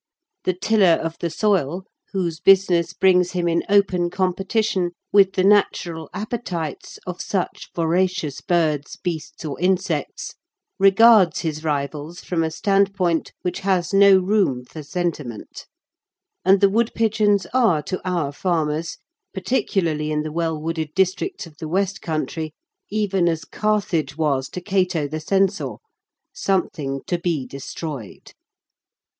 The 0.45 0.55
tiller 0.55 0.99
of 0.99 1.19
the 1.19 1.29
soil, 1.29 1.83
whose 2.11 2.39
business 2.39 2.91
brings 2.91 3.33
him 3.33 3.47
in 3.47 3.61
open 3.69 4.09
competition 4.09 4.93
with 5.13 5.33
the 5.33 5.43
natural 5.43 6.09
appetites 6.11 6.97
of 7.05 7.21
such 7.21 7.69
voracious 7.75 8.41
birds, 8.41 8.97
beasts, 8.97 9.45
or 9.45 9.59
insects, 9.61 10.33
regards 10.79 11.41
his 11.41 11.63
rivals 11.63 12.19
from 12.21 12.43
a 12.43 12.49
standpoint 12.49 13.31
which 13.43 13.59
has 13.59 13.93
no 13.93 14.17
room 14.17 14.65
for 14.65 14.81
sentiment; 14.81 15.67
and 16.43 16.61
the 16.61 16.67
woodpigeons 16.71 17.45
are 17.53 17.83
to 17.83 18.01
our 18.03 18.31
farmers, 18.31 18.97
particularly 19.35 20.09
in 20.11 20.23
the 20.23 20.31
well 20.31 20.59
wooded 20.59 20.95
districts 20.95 21.45
of 21.45 21.57
the 21.59 21.67
West 21.67 22.01
Country, 22.01 22.53
even 22.89 23.29
as 23.29 23.45
Carthage 23.45 24.17
was 24.17 24.49
to 24.49 24.61
Cato 24.61 25.07
the 25.07 25.19
Censor, 25.19 25.75
something 26.33 27.01
to 27.05 27.19
be 27.19 27.45
destroyed. 27.45 28.33